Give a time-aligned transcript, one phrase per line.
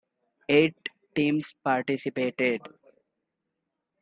[0.49, 2.63] Eight teams participated.